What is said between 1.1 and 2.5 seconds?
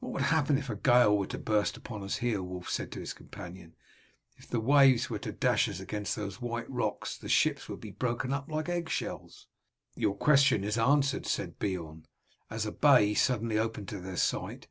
were to burst upon us here?"